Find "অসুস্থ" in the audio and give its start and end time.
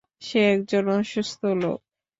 0.95-1.41